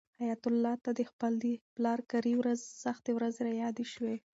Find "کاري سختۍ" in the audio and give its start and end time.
2.11-3.11